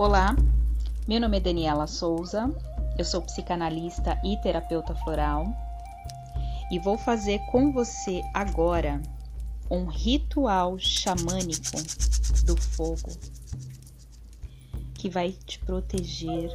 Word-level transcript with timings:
Olá, 0.00 0.34
meu 1.06 1.20
nome 1.20 1.36
é 1.36 1.40
Daniela 1.40 1.86
Souza, 1.86 2.50
eu 2.96 3.04
sou 3.04 3.20
psicanalista 3.20 4.18
e 4.24 4.34
terapeuta 4.38 4.94
floral 4.94 5.44
e 6.72 6.78
vou 6.78 6.96
fazer 6.96 7.38
com 7.50 7.70
você 7.70 8.22
agora 8.32 9.02
um 9.70 9.84
ritual 9.84 10.78
xamânico 10.78 11.76
do 12.46 12.56
fogo 12.56 13.10
que 14.94 15.10
vai 15.10 15.32
te 15.32 15.58
proteger 15.58 16.50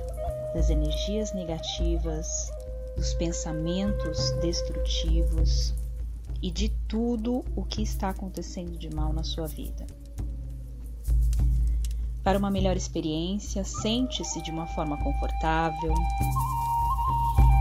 das 0.55 0.71
energias 0.71 1.32
negativas, 1.32 2.50
dos 2.96 3.14
pensamentos 3.14 4.32
destrutivos 4.41 5.71
e 6.41 6.50
de 6.50 6.70
tudo 6.88 7.46
o 7.55 7.64
que 7.64 7.84
está 7.84 8.09
acontecendo 8.09 8.75
de 8.75 8.89
mal 8.89 9.14
na 9.14 9.23
sua 9.23 9.46
vida. 9.46 9.86
Para 12.26 12.39
uma 12.39 12.50
melhor 12.50 12.76
experiência, 12.76 13.64
sente-se 13.64 14.42
de 14.42 14.50
uma 14.50 14.66
forma 14.66 14.97
confortável. 14.97 15.93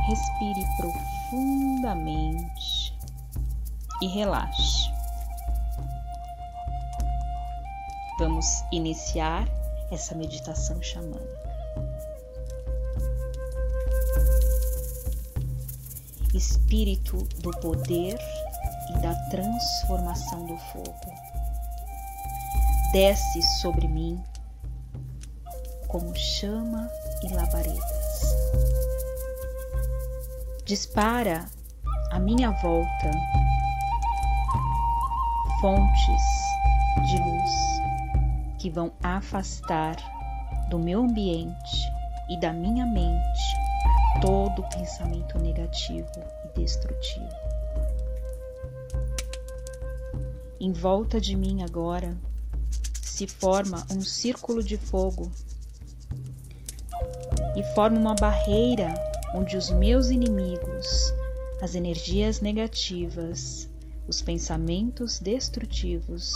Respire 0.07 0.65
profundamente 0.79 2.97
e 4.01 4.07
relaxe. 4.07 4.91
Vamos 8.19 8.65
iniciar 8.73 9.47
essa 9.91 10.15
meditação 10.15 10.83
xamânica. 10.83 11.45
Espírito 16.33 17.19
do 17.43 17.51
poder 17.61 18.19
e 18.89 18.93
da 19.03 19.15
transformação 19.29 20.47
do 20.47 20.57
fogo, 20.57 21.13
desce 22.93 23.43
sobre 23.61 23.87
mim 23.87 24.25
como 25.95 26.13
chama 26.17 26.91
e 27.23 27.33
labaredas. 27.33 28.35
Dispara 30.65 31.45
à 32.11 32.19
minha 32.19 32.51
volta 32.51 33.13
fontes 35.61 36.23
de 37.07 37.17
luz 37.17 37.53
que 38.59 38.69
vão 38.71 38.91
afastar 39.05 39.95
do 40.69 40.81
meu 40.81 41.01
ambiente 41.01 41.77
e 42.29 42.41
da 42.41 42.53
minha 42.53 42.85
mente 42.87 43.57
todo 44.21 44.69
pensamento 44.71 45.39
negativo 45.39 46.11
e 46.45 46.59
destrutivo. 46.59 47.29
Em 50.59 50.73
volta 50.73 51.21
de 51.21 51.37
mim 51.37 51.63
agora 51.63 52.17
se 53.01 53.29
forma 53.29 53.87
um 53.93 54.01
círculo 54.01 54.61
de 54.61 54.77
fogo 54.77 55.31
e 57.57 57.63
forma 57.75 57.99
uma 57.99 58.15
barreira 58.15 58.93
onde 59.35 59.57
os 59.57 59.71
meus 59.71 60.09
inimigos, 60.09 61.13
as 61.61 61.75
energias 61.75 62.41
negativas, 62.41 63.69
os 64.07 64.21
pensamentos 64.21 65.19
destrutivos 65.19 66.33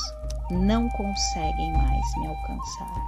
não 0.50 0.89
conseguem 0.89 1.72
mais 1.72 2.16
me 2.19 2.27
alcançar. 2.27 3.05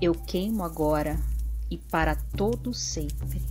Eu 0.00 0.14
queimo 0.14 0.64
agora 0.64 1.18
e 1.70 1.78
para 1.78 2.16
todo 2.36 2.74
sempre 2.74 3.42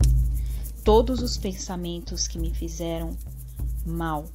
todos 0.84 1.22
os 1.22 1.38
pensamentos 1.38 2.28
que 2.28 2.38
me 2.38 2.54
fizeram 2.54 3.18
mal, 3.86 4.26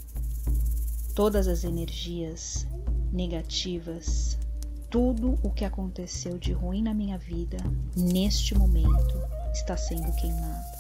todas 1.15 1.47
as 1.47 1.63
energias 1.63 2.67
negativas 3.13 4.39
tudo 4.91 5.39
o 5.43 5.51
que 5.51 5.65
aconteceu 5.65 6.39
de 6.39 6.53
ruim 6.53 6.83
na 6.83 6.95
minha 6.95 7.19
vida, 7.19 7.59
neste 7.97 8.55
momento, 8.55 9.21
está 9.53 9.77
sendo 9.77 10.11
queimado. 10.17 10.79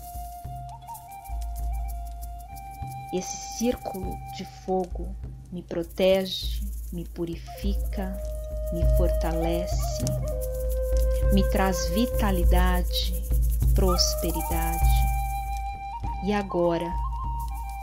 Esse 3.12 3.58
círculo 3.58 4.16
de 4.36 4.44
fogo 4.44 5.08
me 5.50 5.62
protege, 5.62 6.62
me 6.92 7.04
purifica, 7.04 8.20
me 8.72 8.84
fortalece, 8.96 10.04
me 11.32 11.42
traz 11.50 11.88
vitalidade, 11.90 13.14
prosperidade. 13.74 14.84
E 16.24 16.32
agora 16.32 16.92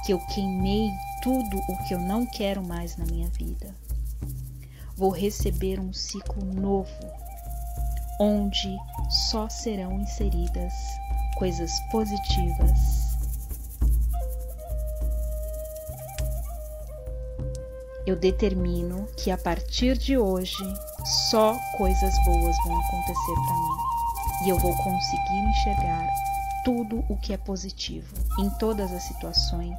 que 0.05 0.13
eu 0.13 0.19
queimei 0.28 0.91
tudo 1.22 1.57
o 1.69 1.83
que 1.88 1.94
eu 1.94 1.99
não 1.99 2.25
quero 2.25 2.61
mais 2.63 2.97
na 2.97 3.05
minha 3.05 3.29
vida, 3.29 3.73
vou 4.95 5.09
receber 5.09 5.79
um 5.79 5.91
ciclo 5.91 6.45
novo, 6.45 6.89
onde 8.19 8.75
só 9.29 9.50
serão 9.50 10.00
inseridas 10.00 10.73
coisas 11.38 11.72
positivas. 11.91 13.05
Eu 18.05 18.16
determino 18.16 19.07
que 19.17 19.31
a 19.31 19.38
partir 19.38 19.97
de 19.97 20.17
hoje 20.17 20.63
só 21.29 21.57
coisas 21.78 22.13
boas 22.23 22.55
vão 22.66 22.79
acontecer 22.79 23.34
para 23.34 23.55
mim 23.55 24.45
e 24.45 24.50
eu 24.50 24.59
vou 24.59 24.75
conseguir 24.78 25.39
enxergar 25.50 26.07
tudo 26.63 27.03
o 27.09 27.17
que 27.17 27.34
é 27.34 27.38
positivo 27.38 28.16
em 28.39 28.50
todas 28.51 28.91
as 28.91 29.03
situações 29.03 29.75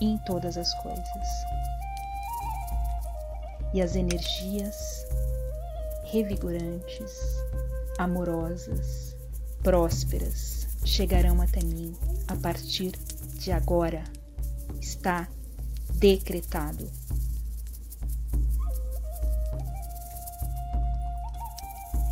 e 0.00 0.06
em 0.06 0.18
todas 0.18 0.56
as 0.56 0.72
coisas 0.82 1.59
e 3.72 3.80
as 3.80 3.94
energias 3.96 5.06
revigorantes, 6.04 7.12
amorosas, 7.98 9.16
prósperas 9.62 10.66
chegarão 10.84 11.40
até 11.40 11.62
mim 11.62 11.94
a 12.26 12.36
partir 12.36 12.92
de 13.34 13.52
agora. 13.52 14.02
Está 14.80 15.28
decretado. 15.94 16.90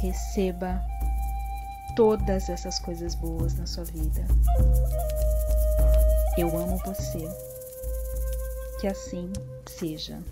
Receba 0.00 0.80
todas 1.96 2.48
essas 2.48 2.78
coisas 2.78 3.14
boas 3.14 3.54
na 3.54 3.66
sua 3.66 3.84
vida. 3.84 4.24
Eu 6.36 6.56
amo 6.56 6.78
você. 6.84 7.28
Que 8.80 8.86
assim 8.86 9.32
seja. 9.68 10.22